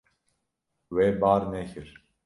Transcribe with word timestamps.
We 0.89 1.11
bar 1.21 1.49
nekir. 1.53 1.95